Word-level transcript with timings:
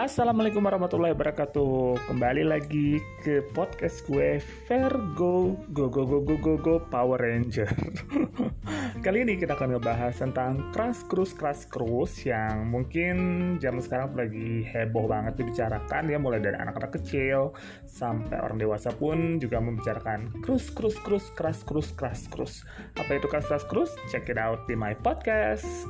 Assalamualaikum 0.00 0.64
warahmatullahi 0.64 1.12
wabarakatuh. 1.12 2.08
Kembali 2.08 2.48
lagi 2.48 3.04
ke 3.20 3.44
podcast 3.52 4.00
gue 4.08 4.40
Vergo 4.64 5.60
Go 5.76 5.92
Go 5.92 6.08
Go 6.08 6.24
Go 6.24 6.40
Go 6.40 6.56
Go 6.56 6.74
Power 6.88 7.20
Ranger. 7.20 7.68
Kali 9.04 9.28
ini 9.28 9.36
kita 9.36 9.60
akan 9.60 9.76
ngebahas 9.76 10.16
tentang 10.16 10.72
Crash 10.72 11.04
Cruise 11.04 11.36
Crash 11.36 11.68
Cruise 11.68 12.16
Yang 12.24 12.56
mungkin 12.64 13.16
zaman 13.60 13.84
sekarang 13.84 14.16
lagi 14.16 14.64
heboh 14.72 15.04
banget 15.04 15.36
dibicarakan. 15.36 16.08
Ya 16.08 16.16
Mulai 16.16 16.40
dari 16.40 16.56
anak-anak 16.56 16.96
kecil 16.96 17.52
sampai 17.84 18.40
orang 18.40 18.56
dewasa 18.56 18.96
pun 18.96 19.36
juga 19.36 19.60
membicarakan 19.60 20.32
Cruise 20.40 20.72
Cruise 20.72 20.96
Cruise 21.04 21.28
Crash 21.36 21.60
Cruise 21.60 21.92
Crash 21.92 22.24
Cruise 22.32 22.64
Apa 22.96 23.20
itu 23.20 23.28
Crash 23.28 23.68
Cruise? 23.68 23.92
Check 24.08 24.32
it 24.32 24.40
out 24.40 24.64
di 24.64 24.72
my 24.72 24.96
podcast 24.96 25.84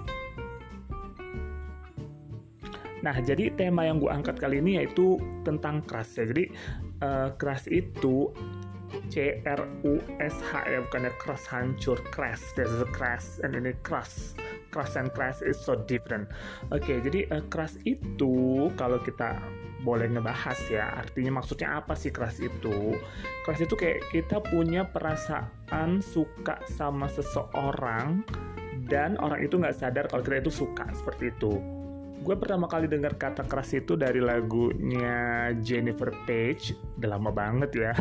Nah, 3.01 3.17
jadi 3.21 3.53
tema 3.57 3.89
yang 3.89 3.97
gue 4.01 4.13
angkat 4.13 4.37
kali 4.37 4.61
ini 4.61 4.77
yaitu 4.81 5.17
tentang 5.43 5.81
crush 5.85 6.21
ya. 6.21 6.25
Jadi 6.29 6.45
uh, 7.01 7.33
crush 7.41 7.67
itu 7.73 8.29
C 9.11 9.39
R 9.47 9.63
U 9.87 10.03
S 10.19 10.35
H 10.51 10.67
ya 10.67 10.83
bukannya 10.83 11.13
crush 11.17 11.47
hancur 11.49 11.99
crash. 12.11 12.43
There's 12.59 12.75
a 12.77 12.89
crash 12.91 13.39
and 13.41 13.55
ini 13.55 13.75
crush. 13.87 14.35
Crush 14.71 14.95
and 14.99 15.11
crash 15.15 15.43
is 15.43 15.59
so 15.59 15.79
different. 15.87 16.31
Oke 16.75 16.85
okay, 16.85 16.97
jadi 17.03 17.31
uh, 17.31 17.43
crush 17.49 17.79
itu 17.87 18.69
kalau 18.75 18.99
kita 19.03 19.39
boleh 19.81 20.13
ngebahas 20.13 20.61
ya 20.69 20.93
artinya 20.93 21.41
maksudnya 21.41 21.81
apa 21.81 21.97
sih 21.97 22.13
crush 22.13 22.45
itu? 22.45 22.95
Crush 23.47 23.65
itu 23.65 23.75
kayak 23.79 24.13
kita 24.13 24.45
punya 24.45 24.85
perasaan 24.85 26.05
suka 26.05 26.61
sama 26.69 27.09
seseorang 27.09 28.21
dan 28.91 29.15
orang 29.23 29.41
itu 29.41 29.55
nggak 29.55 29.79
sadar 29.79 30.05
kalau 30.11 30.27
kita 30.27 30.43
itu 30.43 30.53
suka 30.53 30.85
seperti 30.93 31.31
itu 31.31 31.80
gue 32.21 32.37
pertama 32.37 32.69
kali 32.69 32.85
dengar 32.85 33.17
kata 33.17 33.49
keras 33.49 33.73
itu 33.73 33.97
dari 33.97 34.21
lagunya 34.21 35.51
Jennifer 35.65 36.13
Page. 36.29 36.77
Udah 37.01 37.17
lama 37.17 37.33
banget 37.33 37.71
ya. 37.73 37.93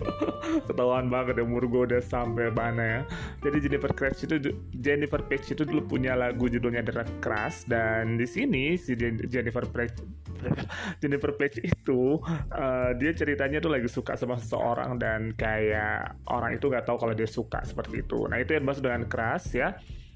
Ketahuan 0.68 1.08
banget 1.08 1.40
ya 1.40 1.44
umur 1.48 1.64
gue 1.66 1.82
udah 1.92 2.02
sampai 2.04 2.52
mana 2.52 2.82
ya. 2.84 3.00
Jadi 3.40 3.64
Jennifer 3.64 3.92
Page 3.96 4.18
itu 4.28 4.36
Jennifer 4.76 5.20
Page 5.24 5.56
itu 5.56 5.62
dulu 5.64 5.96
punya 5.96 6.12
lagu 6.12 6.44
judulnya 6.44 6.84
The 6.84 7.08
Crush 7.24 7.64
dan 7.64 8.20
di 8.20 8.28
sini 8.28 8.76
si 8.76 8.92
Jennifer 9.00 9.64
Page 9.64 9.96
Jennifer 11.00 11.32
Page 11.32 11.64
itu 11.64 12.20
uh, 12.52 12.90
dia 13.00 13.12
ceritanya 13.16 13.64
tuh 13.64 13.72
lagi 13.72 13.88
suka 13.88 14.12
sama 14.12 14.36
seseorang 14.36 15.00
dan 15.00 15.32
kayak 15.32 16.20
orang 16.28 16.60
itu 16.60 16.68
nggak 16.68 16.84
tahu 16.84 17.00
kalau 17.00 17.16
dia 17.16 17.28
suka 17.28 17.64
seperti 17.64 18.04
itu. 18.04 18.28
Nah 18.28 18.36
itu 18.36 18.52
yang 18.52 18.68
maksud 18.68 18.84
dengan 18.84 19.08
keras 19.08 19.48
ya 19.56 19.72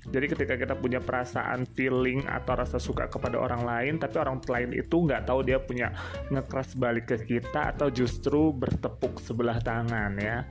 jadi 0.06 0.30
ketika 0.30 0.54
kita 0.54 0.74
punya 0.78 1.02
perasaan 1.02 1.66
feeling 1.74 2.22
atau 2.22 2.54
rasa 2.54 2.78
suka 2.78 3.10
kepada 3.10 3.34
orang 3.42 3.66
lain, 3.66 3.94
tapi 3.98 4.22
orang 4.22 4.38
lain 4.46 4.70
itu 4.78 4.94
nggak 4.94 5.26
tahu 5.26 5.42
dia 5.42 5.58
punya 5.58 5.90
ngekeras 6.30 6.78
balik 6.78 7.10
ke 7.10 7.16
kita 7.26 7.74
atau 7.74 7.90
justru 7.90 8.54
bertepuk 8.54 9.18
sebelah 9.18 9.58
tangan 9.58 10.14
ya 10.16 10.46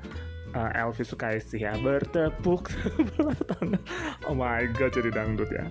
uh, 0.53 0.72
Elvis 0.76 1.12
sih 1.44 1.59
ya 1.64 1.73
bertepuk 1.80 2.70
sebelah 2.73 3.38
tangan. 3.48 3.81
Oh 4.30 4.36
my 4.38 4.67
god 4.78 4.94
jadi 4.95 5.09
dangdut 5.12 5.50
ya. 5.52 5.67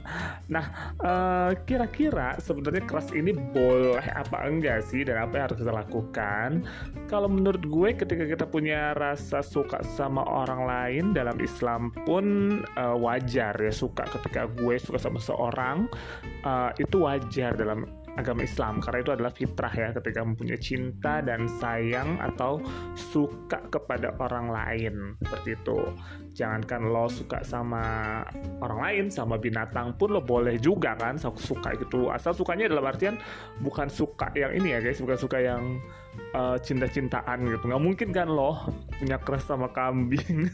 Nah 0.51 0.95
uh, 1.01 1.51
kira-kira 1.65 2.37
sebenarnya 2.43 2.85
keras 2.85 3.13
ini 3.15 3.33
boleh 3.33 4.05
apa 4.13 4.45
enggak 4.49 4.85
sih? 4.85 5.07
Dan 5.07 5.23
apa 5.23 5.33
yang 5.39 5.45
harus 5.53 5.59
kita 5.63 5.73
lakukan? 5.73 6.51
Kalau 7.07 7.29
menurut 7.31 7.63
gue 7.65 7.91
ketika 7.95 8.25
kita 8.27 8.45
punya 8.49 8.93
rasa 8.97 9.41
suka 9.41 9.81
sama 9.97 10.27
orang 10.27 10.67
lain 10.67 11.05
dalam 11.15 11.39
Islam 11.39 11.95
pun 12.05 12.59
uh, 12.77 12.97
wajar 12.99 13.55
ya 13.57 13.73
suka. 13.73 14.05
Ketika 14.09 14.51
gue 14.51 14.77
suka 14.77 14.99
sama 14.99 15.23
seorang 15.23 15.87
uh, 16.45 16.71
itu 16.77 17.07
wajar 17.07 17.55
dalam 17.55 17.87
agama 18.17 18.43
Islam. 18.43 18.81
Karena 18.81 18.99
itu 19.05 19.13
adalah 19.13 19.33
fitrah 19.33 19.73
ya 19.73 19.89
ketika 19.93 20.21
mempunyai 20.25 20.61
cinta 20.61 21.21
dan 21.23 21.47
sayang 21.61 22.19
atau 22.19 22.59
suka 22.97 23.61
kepada 23.69 24.17
orang 24.19 24.51
lain. 24.51 24.95
Seperti 25.23 25.55
itu. 25.57 25.79
Jangankan 26.37 26.93
lo 26.93 27.09
suka 27.09 27.41
sama 27.41 28.21
orang 28.61 28.81
lain 28.85 29.05
sama 29.09 29.41
binatang 29.41 29.97
pun 29.97 30.13
lo 30.13 30.21
boleh 30.21 30.61
juga 30.61 30.93
kan 30.97 31.17
suka 31.17 31.73
gitu 31.81 32.13
asal 32.13 32.37
sukanya 32.37 32.69
dalam 32.69 32.85
artian 32.85 33.17
bukan 33.65 33.89
suka 33.89 34.29
yang 34.37 34.53
ini 34.53 34.77
ya 34.77 34.81
guys. 34.85 35.01
Bukan 35.01 35.17
suka 35.17 35.41
yang 35.41 35.81
uh, 36.35 36.57
cinta-cintaan 36.61 37.47
gitu. 37.49 37.65
Nggak 37.69 37.83
mungkin 37.83 38.09
kan 38.13 38.29
lo 38.31 38.59
punya 38.99 39.17
crush 39.21 39.47
sama 39.47 39.71
kambing? 39.71 40.51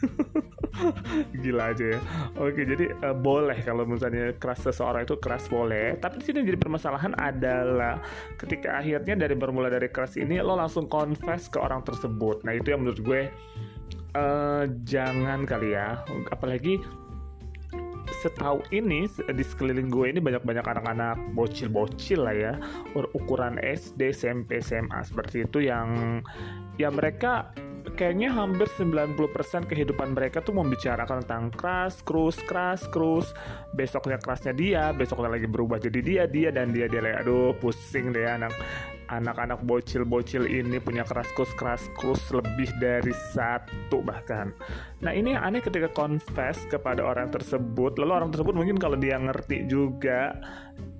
Gila 1.43 1.77
aja 1.77 1.97
ya. 1.97 2.01
Oke 2.41 2.65
jadi 2.65 2.93
uh, 3.05 3.17
boleh 3.17 3.59
kalau 3.63 3.85
misalnya 3.85 4.33
crush 4.37 4.65
seseorang 4.65 5.05
itu 5.05 5.17
crush 5.19 5.49
boleh. 5.49 5.99
Tapi 5.99 6.21
di 6.21 6.25
sini 6.25 6.45
jadi 6.47 6.59
permasalahan 6.59 7.13
adalah 7.17 8.01
ketika 8.41 8.81
akhirnya 8.81 9.15
dari 9.27 9.35
bermula 9.37 9.69
dari 9.69 9.89
crush 9.93 10.21
ini 10.21 10.41
lo 10.41 10.57
langsung 10.57 10.89
confess 10.89 11.49
ke 11.53 11.59
orang 11.61 11.85
tersebut. 11.85 12.43
Nah 12.47 12.53
itu 12.57 12.73
yang 12.73 12.87
menurut 12.87 13.01
gue 13.03 13.21
uh, 14.17 14.65
jangan 14.87 15.45
kali 15.45 15.77
ya. 15.77 16.01
Apalagi 16.33 16.81
setahu 18.23 18.63
ini 18.71 19.11
di 19.11 19.45
sekeliling 19.45 19.91
gue 19.91 20.15
ini 20.15 20.21
banyak-banyak 20.23 20.63
anak-anak 20.63 21.19
bocil-bocil 21.35 22.23
lah 22.23 22.37
ya 22.37 22.55
ukuran 22.95 23.59
SD, 23.59 24.15
SMP, 24.15 24.63
SMA 24.63 25.03
seperti 25.03 25.43
itu 25.43 25.67
yang 25.67 26.23
ya 26.79 26.89
mereka 26.95 27.51
kayaknya 27.99 28.31
hampir 28.31 28.71
90% 28.71 29.19
kehidupan 29.67 30.15
mereka 30.15 30.39
tuh 30.39 30.55
membicarakan 30.55 31.27
tentang 31.27 31.51
keras, 31.51 32.01
krus, 32.07 32.39
keras, 32.47 32.87
krus. 32.89 33.35
Besoknya 33.75 34.23
kerasnya 34.23 34.55
dia, 34.55 34.95
besoknya 34.95 35.35
lagi 35.35 35.51
berubah 35.51 35.83
jadi 35.83 36.01
dia, 36.01 36.23
dia 36.31 36.49
dan 36.55 36.71
dia 36.71 36.87
dia 36.87 37.03
lagi 37.03 37.27
aduh 37.27 37.53
pusing 37.59 38.15
deh 38.15 38.25
anak 38.25 38.55
anak-anak 39.13 39.61
bocil-bocil 39.69 40.49
ini 40.49 40.81
punya 40.81 41.05
keras 41.05 41.29
kus 41.37 41.53
keras 41.61 41.85
kus 42.01 42.19
lebih 42.33 42.73
dari 42.81 43.13
satu 43.37 44.01
bahkan. 44.01 44.57
Nah 45.05 45.13
ini 45.13 45.37
yang 45.37 45.45
aneh 45.45 45.61
ketika 45.61 45.93
confess 45.93 46.65
kepada 46.73 47.05
orang 47.05 47.29
tersebut, 47.29 48.01
lalu 48.01 48.13
orang 48.17 48.31
tersebut 48.33 48.57
mungkin 48.57 48.81
kalau 48.81 48.97
dia 48.97 49.21
ngerti 49.21 49.69
juga 49.69 50.33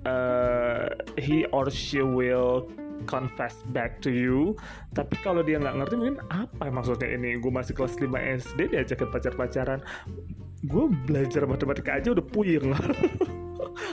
uh, 0.05 0.85
he 1.17 1.49
or 1.49 1.73
she 1.73 2.05
will 2.05 2.69
confess 3.09 3.65
back 3.73 3.97
to 3.97 4.13
you. 4.13 4.53
Tapi 4.93 5.17
kalau 5.25 5.41
dia 5.41 5.57
nggak 5.57 5.75
ngerti 5.81 5.93
mungkin 5.97 6.21
apa 6.29 6.69
maksudnya 6.69 7.09
ini? 7.17 7.41
Gue 7.41 7.49
masih 7.49 7.73
kelas 7.73 7.97
5 7.97 8.13
SD 8.45 8.59
diajakin 8.77 9.09
pacar-pacaran. 9.09 9.79
Gue 10.63 10.85
belajar 11.09 11.43
matematika 11.49 11.99
aja 11.99 12.15
udah 12.15 12.23
puyeng 12.23 12.71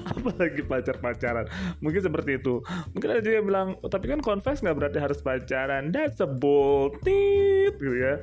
apalagi 0.13 0.63
pacar-pacaran. 0.65 1.47
Mungkin 1.81 2.01
seperti 2.01 2.41
itu. 2.41 2.65
Mungkin 2.97 3.09
ada 3.11 3.29
yang 3.29 3.47
bilang 3.47 3.69
oh, 3.81 3.91
tapi 3.91 4.11
kan 4.11 4.21
confess 4.21 4.61
nggak 4.65 4.77
berarti 4.77 4.99
harus 4.99 5.21
pacaran. 5.21 5.93
That's 5.93 6.21
a 6.23 6.29
bullshit 6.29 7.77
gitu 7.77 7.95
ya. 7.97 8.21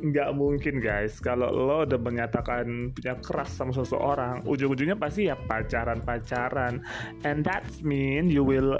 Nggak 0.00 0.30
mungkin 0.34 0.80
guys. 0.80 1.18
Kalau 1.18 1.50
lo 1.50 1.86
udah 1.86 2.00
menyatakan 2.00 2.94
punya 2.94 3.14
keras 3.20 3.52
sama 3.54 3.74
seseorang 3.74 4.46
ujung-ujungnya 4.46 4.96
pasti 4.96 5.28
ya 5.28 5.36
pacaran-pacaran. 5.36 6.82
And 7.26 7.42
that's 7.42 7.82
mean 7.84 8.30
you 8.30 8.42
will 8.46 8.78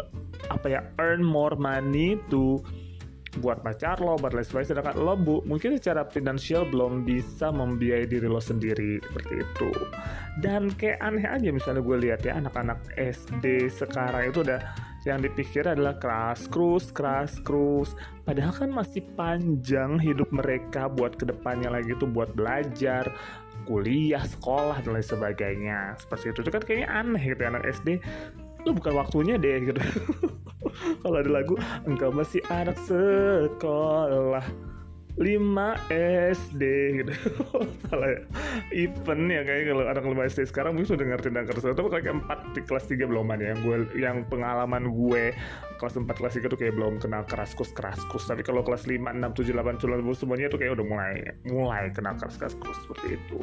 apa 0.48 0.66
ya 0.66 0.80
earn 0.98 1.20
more 1.20 1.54
money 1.54 2.16
to 2.32 2.62
buat 3.38 3.62
pacar 3.62 4.02
lo, 4.02 4.18
buat 4.18 4.34
lain 4.34 4.42
sebagainya. 4.42 4.70
Sedangkan 4.74 4.96
lo 4.98 5.14
bu, 5.14 5.36
mungkin 5.46 5.78
secara 5.78 6.02
finansial 6.10 6.66
belum 6.66 7.06
bisa 7.06 7.54
membiayai 7.54 8.10
diri 8.10 8.26
lo 8.26 8.42
sendiri 8.42 8.98
seperti 8.98 9.34
itu. 9.46 9.70
Dan 10.42 10.74
kayak 10.74 10.98
aneh 10.98 11.22
aja 11.22 11.48
misalnya 11.54 11.82
gue 11.86 11.96
lihat 12.10 12.20
ya 12.26 12.42
anak-anak 12.42 12.90
SD 12.98 13.70
sekarang 13.70 14.34
itu 14.34 14.42
udah 14.42 14.58
yang 15.06 15.22
dipikir 15.22 15.64
adalah 15.64 15.96
keras 16.02 16.50
krus, 16.50 16.90
keras 16.90 17.38
krus. 17.46 17.94
Padahal 18.26 18.50
kan 18.50 18.70
masih 18.74 19.06
panjang 19.14 20.02
hidup 20.02 20.28
mereka 20.34 20.90
buat 20.90 21.14
ke 21.14 21.24
depannya 21.24 21.70
lagi 21.70 21.94
tuh 21.96 22.10
buat 22.10 22.34
belajar, 22.34 23.08
kuliah, 23.64 24.26
sekolah 24.26 24.82
dan 24.82 24.98
lain 24.98 25.06
sebagainya. 25.06 25.94
Seperti 26.02 26.34
itu. 26.34 26.38
Itu 26.42 26.50
kan 26.50 26.62
kayaknya 26.66 26.88
aneh 26.90 27.22
gitu 27.22 27.40
ya, 27.46 27.48
anak 27.54 27.64
SD 27.70 27.88
lu 28.64 28.76
bukan 28.76 28.92
waktunya 28.96 29.40
deh 29.40 29.72
gitu 29.72 29.80
kalau 31.02 31.16
ada 31.20 31.30
lagu 31.30 31.54
engkau 31.86 32.10
masih 32.10 32.40
anak 32.48 32.76
sekolah 32.84 34.44
5 35.18 35.90
SD 36.30 36.62
gitu. 37.02 37.12
Salah 37.88 38.08
ya. 38.10 38.20
Event 38.70 39.24
ya 39.26 39.42
kayak 39.42 39.62
kalau 39.72 39.84
anak 39.88 40.04
5 40.06 40.30
SD 40.30 40.40
sekarang 40.50 40.76
mungkin 40.76 40.90
sudah 40.94 41.06
ngerti 41.06 41.28
dan 41.34 41.44
ngerti 41.48 41.74
tapi 41.74 41.88
kayak 41.90 42.16
4 42.28 42.54
di 42.56 42.60
kelas 42.62 42.84
3 42.86 43.10
belum 43.10 43.26
ada 43.30 43.44
yang 43.54 43.58
gue 43.64 43.76
yang 43.98 44.16
pengalaman 44.30 44.90
gue 44.90 45.34
kelas 45.80 45.94
4 45.96 46.06
kelas 46.06 46.32
3 46.38 46.52
tuh 46.52 46.58
kayak 46.60 46.74
belum 46.76 46.94
kenal 47.00 47.22
keras 47.24 47.56
kus 47.56 47.72
keras 47.72 47.98
kus 48.12 48.28
tapi 48.28 48.44
kalau 48.44 48.60
kelas 48.60 48.84
5 48.84 49.00
6 49.00 49.16
7 49.16 49.56
8 49.56 49.80
9 49.80 50.20
semuanya 50.20 50.46
tuh 50.52 50.58
kayak 50.60 50.76
udah 50.78 50.86
mulai 50.86 51.14
mulai 51.48 51.82
kenal 51.90 52.14
keras 52.20 52.36
keras 52.36 52.54
kus 52.60 52.78
seperti 52.84 53.16
itu. 53.16 53.40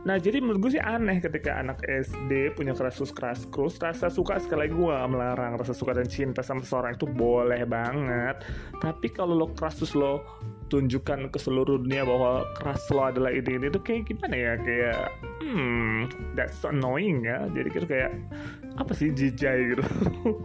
Nah 0.00 0.16
jadi 0.16 0.40
menurut 0.40 0.64
gue 0.64 0.80
sih 0.80 0.82
aneh 0.82 1.20
ketika 1.20 1.60
anak 1.60 1.84
SD 1.84 2.56
punya 2.56 2.72
kerasus 2.72 3.12
keras 3.12 3.44
krus 3.52 3.76
rasa 3.76 4.08
suka 4.08 4.40
sekali 4.40 4.72
gue 4.72 4.96
melarang 5.12 5.60
rasa 5.60 5.76
suka 5.76 5.92
dan 5.92 6.08
cinta 6.08 6.40
sama 6.40 6.64
seseorang 6.64 6.96
itu 6.96 7.04
boleh 7.04 7.68
banget. 7.68 8.40
Tapi 8.80 9.12
kalau 9.12 9.36
lo 9.36 9.52
kerasus 9.52 9.92
lo 9.92 10.24
tunjukkan 10.70 11.34
ke 11.34 11.38
seluruh 11.42 11.82
dunia 11.82 12.06
bahwa 12.06 12.46
keras 12.54 12.86
lo 12.94 13.02
adalah 13.10 13.34
ini 13.34 13.58
ini 13.58 13.66
tuh 13.68 13.82
kayak 13.82 14.06
gimana 14.06 14.34
ya? 14.38 14.52
Kayak 14.62 15.00
hmm 15.42 16.08
that's 16.38 16.62
annoying 16.62 17.26
ya. 17.26 17.50
Jadi 17.50 17.68
kita 17.74 17.86
kayak 17.90 18.12
apa 18.80 18.92
sih 18.96 19.12
jijai 19.12 19.76
gitu. 19.76 19.84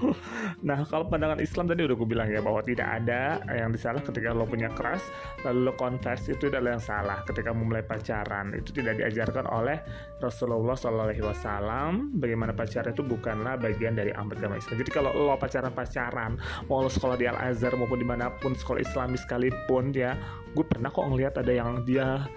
nah 0.68 0.84
kalau 0.84 1.08
pandangan 1.08 1.40
Islam 1.40 1.72
tadi 1.72 1.88
udah 1.88 1.96
gue 1.96 2.08
bilang 2.08 2.28
ya 2.28 2.44
bahwa 2.44 2.60
tidak 2.60 2.84
ada 2.84 3.40
yang 3.48 3.72
disalah 3.72 4.04
ketika 4.04 4.36
lo 4.36 4.44
punya 4.44 4.68
keras 4.76 5.00
lalu 5.48 5.72
lo 5.72 5.74
confess 5.80 6.28
itu 6.28 6.52
adalah 6.52 6.76
yang 6.76 6.84
salah 6.84 7.24
ketika 7.24 7.56
memulai 7.56 7.88
pacaran 7.88 8.52
itu 8.52 8.76
tidak 8.76 9.00
diajarkan 9.00 9.48
oleh 9.48 9.80
Rasulullah 10.20 10.76
Wasallam 10.76 12.20
bagaimana 12.20 12.52
pacaran 12.52 12.92
itu 12.92 13.04
bukanlah 13.08 13.56
bagian 13.56 13.96
dari 13.96 14.12
agama 14.12 14.60
Islam. 14.60 14.76
Jadi 14.84 14.92
kalau 14.92 15.16
lo 15.16 15.36
pacaran 15.40 15.72
pacaran 15.72 16.36
mau 16.68 16.84
lo 16.84 16.92
sekolah 16.92 17.16
di 17.16 17.26
Al 17.32 17.40
Azhar 17.40 17.74
maupun 17.80 18.04
di 18.04 18.08
mana 18.08 18.28
pun 18.36 18.52
sekolah 18.52 18.84
Islami 18.84 19.16
sekalipun 19.16 19.96
ya 19.96 20.20
gue 20.52 20.66
pernah 20.68 20.92
kok 20.92 21.08
ngeliat 21.08 21.40
ada 21.40 21.52
yang 21.52 21.84
dia 21.88 22.28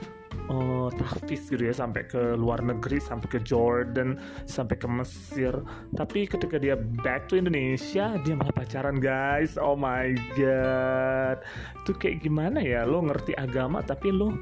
uh, 0.49 0.89
tahfiz 0.93 1.49
gitu 1.49 1.63
ya 1.63 1.75
sampai 1.77 2.09
ke 2.09 2.37
luar 2.37 2.65
negeri 2.65 2.99
sampai 3.01 3.29
ke 3.29 3.41
Jordan 3.45 4.17
sampai 4.45 4.77
ke 4.77 4.89
Mesir. 4.89 5.55
Tapi 5.95 6.29
ketika 6.29 6.57
dia 6.57 6.77
back 6.77 7.29
to 7.31 7.37
Indonesia 7.39 8.17
dia 8.21 8.35
malah 8.35 8.55
pacaran 8.55 8.99
guys. 8.99 9.57
Oh 9.61 9.77
my 9.77 10.13
god. 10.37 11.45
Itu 11.85 11.97
kayak 11.97 12.25
gimana 12.25 12.61
ya? 12.61 12.85
Lo 12.89 13.05
ngerti 13.05 13.37
agama 13.37 13.85
tapi 13.85 14.11
lo 14.13 14.35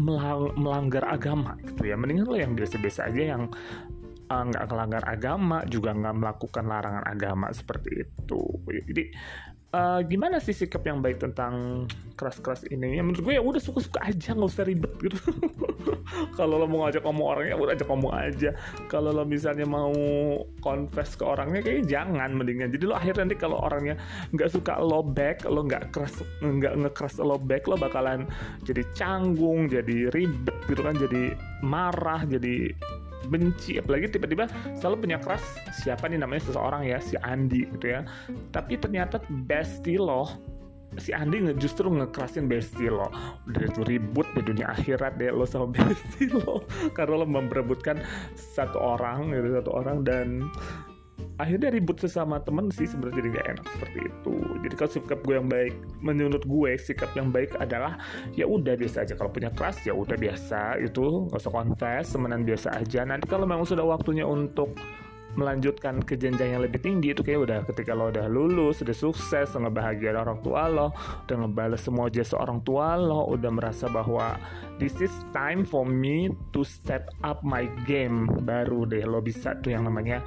melang 0.00 0.50
melanggar 0.58 1.04
agama 1.06 1.54
gitu 1.62 1.86
ya. 1.86 1.94
Mendingan 1.94 2.26
lo 2.26 2.36
yang 2.36 2.52
biasa-biasa 2.56 3.12
aja 3.12 3.36
yang 3.36 3.42
eh, 3.46 3.93
nggak 4.28 4.64
uh, 4.64 4.70
melanggar 4.72 5.02
agama 5.04 5.62
juga 5.68 5.92
nggak 5.92 6.16
melakukan 6.16 6.64
larangan 6.64 7.04
agama 7.04 7.52
seperti 7.52 8.08
itu 8.08 8.42
jadi 8.64 9.04
uh, 9.74 10.00
gimana 10.06 10.38
sih 10.38 10.54
sikap 10.54 10.86
yang 10.86 11.02
baik 11.02 11.18
tentang 11.18 11.84
keras-keras 12.14 12.70
ini? 12.70 12.94
Ya 12.94 13.02
menurut 13.02 13.26
gue 13.26 13.34
ya 13.34 13.42
udah 13.42 13.58
suka-suka 13.58 14.06
aja 14.06 14.32
nggak 14.32 14.50
usah 14.54 14.64
ribet 14.64 14.92
gitu. 15.02 15.18
Kalau 16.38 16.62
lo 16.62 16.66
mau 16.70 16.86
ngajak 16.86 17.02
ngomong 17.02 17.26
orangnya 17.26 17.54
udah 17.58 17.74
ajak 17.74 17.88
ngomong 17.90 18.12
aja. 18.14 18.50
Kalau 18.86 19.10
lo 19.10 19.26
misalnya 19.26 19.66
mau 19.66 19.90
confess 20.62 21.18
ke 21.18 21.24
orangnya 21.26 21.60
kayaknya 21.60 21.84
jangan 21.90 22.30
mendingan. 22.38 22.70
Jadi 22.70 22.84
lo 22.86 22.94
akhirnya 22.94 23.26
nanti 23.26 23.36
kalau 23.36 23.58
orangnya 23.58 23.98
nggak 24.30 24.50
suka 24.50 24.78
lo 24.78 25.02
back, 25.02 25.42
lo 25.50 25.66
nggak 25.66 25.90
keras 25.90 26.22
nggak 26.38 26.74
ngekeras 26.86 27.14
lo 27.18 27.36
back, 27.42 27.66
lo 27.66 27.74
bakalan 27.74 28.30
jadi 28.62 28.82
canggung, 28.94 29.66
jadi 29.66 30.12
ribet 30.14 30.56
gitu 30.70 30.80
kan, 30.86 30.94
jadi 30.94 31.34
marah, 31.64 32.22
jadi 32.28 32.70
benci 33.28 33.80
apalagi 33.80 34.12
tiba-tiba 34.12 34.48
selalu 34.76 35.08
punya 35.08 35.18
keras 35.20 35.42
siapa 35.82 36.06
nih 36.08 36.20
namanya 36.20 36.42
seseorang 36.48 36.82
ya 36.84 36.98
si 37.00 37.14
Andi 37.20 37.66
gitu 37.74 37.86
ya. 37.90 38.00
Tapi 38.52 38.78
ternyata 38.78 39.20
bestie 39.28 39.98
lo 40.00 40.54
si 40.98 41.10
Andi 41.10 41.42
nge 41.42 41.54
justru 41.58 41.90
ngekerasin 41.90 42.46
bestie 42.46 42.90
lo. 42.90 43.10
Udah 43.48 43.62
itu 43.66 43.82
ribut 43.86 44.26
di 44.38 44.42
dunia 44.46 44.70
akhirat 44.74 45.18
deh 45.18 45.30
lo 45.34 45.46
sama 45.46 45.70
bestie 45.74 46.30
lo. 46.30 46.62
Karena 46.94 47.22
lo 47.22 47.26
memperebutkan 47.26 47.98
satu 48.34 48.78
orang 48.78 49.34
gitu 49.34 49.58
satu 49.58 49.70
orang 49.74 50.06
dan 50.06 50.46
akhirnya 51.34 51.74
ribut 51.74 51.98
sesama 51.98 52.38
temen 52.38 52.70
sih 52.70 52.86
sebenarnya 52.86 53.18
jadi 53.18 53.28
gak 53.34 53.46
enak 53.58 53.66
seperti 53.74 53.98
itu. 54.06 54.34
Jadi 54.64 54.74
kalau 54.78 54.90
sikap 54.90 55.18
gue 55.26 55.34
yang 55.34 55.48
baik 55.50 55.74
menurut 55.98 56.42
gue 56.46 56.70
sikap 56.78 57.10
yang 57.18 57.34
baik 57.34 57.58
adalah 57.58 57.98
ya 58.38 58.46
udah 58.46 58.78
biasa 58.78 59.02
aja. 59.02 59.14
Kalau 59.18 59.30
punya 59.34 59.50
kelas 59.50 59.82
ya 59.82 59.92
udah 59.92 60.14
biasa 60.14 60.78
itu. 60.78 61.26
Nggak 61.28 61.40
usah 61.42 61.52
confess 61.52 62.04
temenan 62.14 62.46
biasa 62.46 62.68
aja. 62.78 63.00
Nanti 63.02 63.26
kalau 63.26 63.44
memang 63.44 63.66
sudah 63.66 63.82
waktunya 63.82 64.22
untuk 64.22 64.78
melanjutkan 65.34 65.98
ke 66.02 66.14
jenjang 66.14 66.54
yang 66.54 66.62
lebih 66.62 66.78
tinggi 66.78 67.10
itu 67.10 67.26
kayak 67.26 67.40
udah 67.42 67.58
ketika 67.66 67.90
lo 67.92 68.10
udah 68.10 68.30
lulus, 68.30 68.80
udah 68.86 68.94
sukses, 68.94 69.50
ngebahagiain 69.50 70.14
orang 70.14 70.38
tua 70.46 70.70
lo, 70.70 70.94
udah 71.26 71.36
ngebales 71.42 71.82
semua 71.82 72.06
jasa 72.06 72.38
orang 72.38 72.62
tua 72.62 72.94
lo, 72.94 73.26
udah 73.34 73.50
merasa 73.50 73.90
bahwa 73.90 74.38
this 74.78 74.94
is 75.02 75.10
time 75.34 75.66
for 75.66 75.82
me 75.82 76.30
to 76.54 76.62
step 76.62 77.10
up 77.26 77.42
my 77.42 77.66
game 77.84 78.30
baru 78.46 78.86
deh. 78.86 79.02
Lo 79.02 79.18
bisa 79.18 79.58
tuh 79.58 79.74
yang 79.74 79.90
namanya 79.90 80.22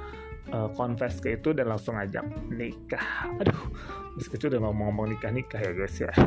uh, 0.52 0.68
confess 0.74 1.20
ke 1.20 1.36
itu 1.36 1.52
dan 1.52 1.68
langsung 1.70 1.96
ngajak 1.96 2.24
nikah. 2.48 3.28
Aduh, 3.40 3.60
masih 4.16 4.30
kecil 4.34 4.48
udah 4.54 4.68
ngomong-ngomong 4.68 5.14
nikah-nikah 5.14 5.60
ya 5.60 5.72
guys 5.72 5.96
ya. 5.98 6.12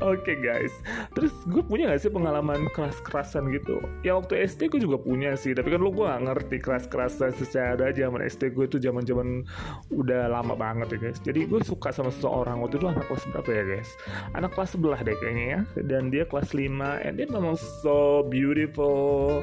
Oke 0.00 0.32
okay, 0.32 0.36
guys, 0.38 0.72
terus 1.18 1.34
gue 1.50 1.60
punya 1.60 1.90
gak 1.90 2.06
sih 2.06 2.12
pengalaman 2.12 2.70
keras-kerasan 2.70 3.50
gitu? 3.50 3.82
Ya 4.06 4.14
waktu 4.14 4.46
SD 4.46 4.70
gue 4.70 4.80
juga 4.80 5.02
punya 5.02 5.34
sih, 5.34 5.50
tapi 5.50 5.74
kan 5.74 5.82
lu 5.82 5.90
gue 5.90 6.06
gak 6.06 6.22
ngerti 6.24 6.56
keras-kerasan 6.62 7.34
secara 7.34 7.90
zaman 7.90 8.22
SD 8.22 8.54
gue 8.54 8.64
itu 8.70 8.78
zaman 8.78 9.02
zaman 9.02 9.42
udah 9.90 10.30
lama 10.30 10.54
banget 10.54 10.94
ya 10.94 10.98
guys. 11.10 11.18
Jadi 11.18 11.50
gue 11.50 11.60
suka 11.66 11.90
sama 11.90 12.14
seseorang 12.14 12.62
waktu 12.62 12.78
itu 12.78 12.86
anak 12.86 13.10
kelas 13.10 13.24
berapa 13.34 13.50
ya 13.50 13.64
guys? 13.66 13.90
Anak 14.38 14.50
kelas 14.54 14.70
sebelah 14.78 15.00
deh 15.02 15.16
kayaknya 15.18 15.44
ya, 15.44 15.60
dan 15.82 16.08
dia 16.08 16.24
kelas 16.24 16.54
5 16.54 17.04
and 17.04 17.14
dia 17.18 17.26
memang 17.26 17.58
so 17.58 18.22
beautiful 18.30 19.42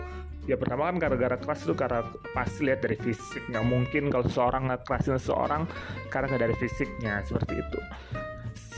ya 0.50 0.58
pertama 0.58 0.90
kan 0.90 0.98
gara-gara 0.98 1.38
keras 1.38 1.62
itu 1.66 1.74
karena 1.78 2.02
pasti 2.34 2.60
lihat 2.66 2.82
dari 2.82 2.98
fisik. 2.98 3.46
Nggak 3.50 3.66
mungkin 3.66 4.04
kalau 4.10 4.26
seseorang 4.26 4.64
ngekerasin 4.74 5.18
seseorang 5.22 5.64
karena 6.10 6.36
dari 6.38 6.56
fisiknya 6.58 7.22
seperti 7.26 7.62
itu 7.62 7.80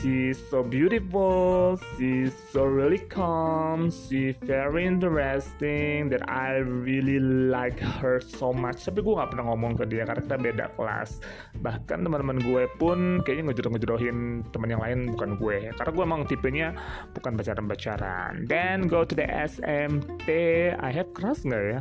she's 0.04 0.36
so 0.52 0.60
beautiful 0.60 1.80
she's 1.96 2.36
so 2.52 2.68
really 2.68 3.00
calm 3.08 3.88
she's 3.88 4.36
very 4.44 4.84
interesting 4.84 6.12
that 6.12 6.20
I 6.28 6.60
really 6.60 7.16
like 7.18 7.80
her 7.80 8.20
so 8.20 8.52
much. 8.52 8.84
Tapi 8.84 9.00
gue 9.00 9.14
gak 9.16 9.32
pernah 9.32 9.48
ngomong 9.48 9.80
ke 9.80 9.84
dia 9.88 10.04
karena 10.04 10.20
kita 10.20 10.36
beda 10.36 10.64
kelas. 10.76 11.24
Bahkan 11.56 12.04
teman-teman 12.04 12.38
gue 12.44 12.68
pun 12.76 13.24
kayaknya 13.24 13.50
ngejodoh-ngejodohin 13.50 14.44
teman 14.52 14.68
yang 14.68 14.82
lain 14.84 14.98
bukan 15.16 15.30
gue. 15.40 15.72
Karena 15.72 15.90
gue 15.96 16.04
emang 16.04 16.22
tipenya 16.28 16.68
bukan 17.16 17.32
pacaran-pacaran. 17.40 18.44
Then 18.44 18.84
go 18.90 19.08
to 19.08 19.14
the 19.16 19.24
SMP 19.24 20.28
I 20.76 20.90
have 20.92 21.16
crush 21.16 21.42
nggak 21.48 21.64
ya? 21.64 21.80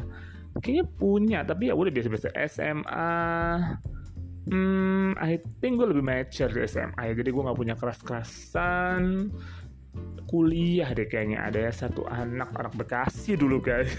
Kayaknya 0.64 0.86
punya 0.96 1.40
tapi 1.44 1.68
ya 1.70 1.74
udah 1.74 1.92
biasa-biasa 1.92 2.30
SMA 2.48 3.12
Hmm, 4.44 5.16
I 5.16 5.40
think 5.64 5.80
gue 5.80 5.88
lebih 5.88 6.04
mature 6.04 6.52
di 6.52 6.68
SMA 6.68 7.00
ya. 7.00 7.14
Jadi 7.16 7.30
gue 7.32 7.44
gak 7.44 7.60
punya 7.60 7.76
keras-kerasan. 7.80 9.32
Kuliah 10.26 10.90
deh 10.90 11.06
kayaknya 11.06 11.46
ada 11.46 11.70
ya 11.70 11.72
satu 11.72 12.10
anak 12.10 12.50
anak 12.58 12.74
Bekasi 12.74 13.38
dulu 13.38 13.62
guys. 13.62 13.94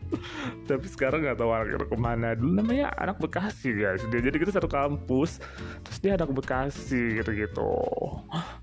Tapi 0.68 0.86
sekarang 0.90 1.22
nggak 1.22 1.38
tahu 1.38 1.54
anaknya 1.54 1.86
ke 1.86 1.94
mana. 1.94 2.28
Dulu 2.34 2.58
namanya 2.58 2.90
anak 2.98 3.22
Bekasi 3.22 3.70
guys. 3.78 4.02
Dia 4.10 4.18
jadi 4.18 4.36
kita 4.42 4.50
satu 4.50 4.66
kampus. 4.66 5.38
Terus 5.86 5.98
dia 6.02 6.18
anak 6.18 6.34
Bekasi 6.34 7.22
gitu-gitu. 7.22 7.70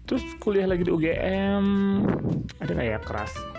Terus 0.03 0.23
kuliah 0.43 0.67
lagi 0.67 0.83
di 0.83 0.91
UGM. 0.91 1.65
Ada 2.59 2.71
nggak 2.75 2.87
ya 2.91 2.99
keras? 2.99 3.56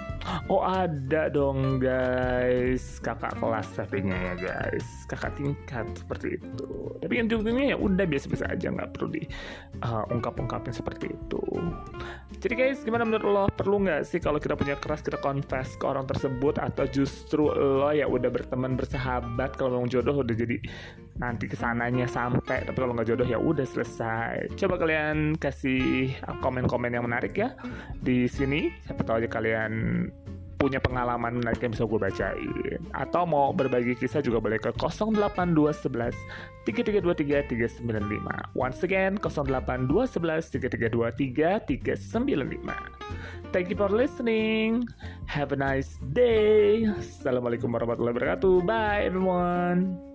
Oh 0.49 0.65
ada 0.65 1.29
dong 1.29 1.81
guys, 1.81 3.01
kakak 3.01 3.37
kelas 3.37 3.69
tapi 3.77 4.05
ya 4.05 4.35
guys, 4.37 4.87
kakak 5.09 5.37
tingkat 5.37 5.87
seperti 5.97 6.41
itu. 6.41 6.69
Tapi 7.01 7.13
yang 7.17 7.27
ujungnya 7.29 7.75
ya 7.75 7.77
udah 7.77 8.05
biasa-biasa 8.05 8.53
aja, 8.53 8.69
nggak 8.73 8.91
perlu 8.97 9.09
di 9.13 9.23
uh, 9.85 10.05
ungkap-ungkapin 10.09 10.73
seperti 10.73 11.13
itu. 11.13 11.43
Jadi 12.39 12.55
guys, 12.55 12.81
gimana 12.85 13.05
menurut 13.09 13.27
lo? 13.29 13.45
Perlu 13.53 13.89
nggak 13.89 14.03
sih 14.07 14.21
kalau 14.21 14.39
kita 14.41 14.55
punya 14.55 14.77
keras 14.77 15.01
kita 15.05 15.19
confess 15.21 15.77
ke 15.77 15.85
orang 15.85 16.05
tersebut 16.07 16.61
atau 16.61 16.85
justru 16.89 17.51
lo 17.53 17.91
ya 17.93 18.09
udah 18.09 18.29
berteman 18.29 18.77
bersahabat 18.77 19.57
kalau 19.57 19.81
memang 19.81 19.91
jodoh 19.91 20.23
udah 20.23 20.35
jadi 20.37 20.61
nanti 21.19 21.51
ke 21.51 21.59
sananya 21.59 22.07
sampai 22.07 22.63
tapi 22.63 22.79
kalau 22.79 22.95
nggak 22.95 23.09
jodoh 23.11 23.27
ya 23.27 23.39
udah 23.39 23.67
selesai. 23.67 24.55
Coba 24.55 24.79
kalian 24.79 25.35
kasih 25.35 26.15
komen-komen 26.43 26.95
yang 26.95 27.05
menarik 27.07 27.35
ya 27.35 27.55
di 27.99 28.31
sini. 28.31 28.71
Siapa 28.87 29.03
tahu 29.03 29.23
aja 29.23 29.29
kalian 29.29 29.73
punya 30.59 30.83
pengalaman 30.83 31.39
menarik 31.39 31.63
yang 31.63 31.71
bisa 31.71 31.87
gue 31.87 32.01
bacain. 32.03 32.83
Atau 32.91 33.23
mau 33.31 33.55
berbagi 33.55 33.95
kisah 33.95 34.19
juga 34.19 34.43
boleh 34.43 34.59
ke 34.59 34.75
08211 34.75 36.19
3323 36.67 37.87
395 37.87 38.59
once 38.59 38.83
again 38.83 39.15
08211 39.23 40.59
3323 40.59 41.79
395 41.79 42.99
thank 43.55 43.71
you 43.71 43.79
for 43.79 43.89
listening. 43.89 44.85
Have 45.31 45.55
a 45.55 45.59
nice 45.59 45.97
day. 46.13 46.85
Assalamualaikum 46.85 47.71
warahmatullahi 47.71 48.13
wabarakatuh. 48.19 48.55
Bye 48.67 49.09
everyone 49.09 50.08